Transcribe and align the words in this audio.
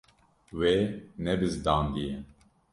Wê 0.57 0.75
nebizdandiye. 1.23 2.15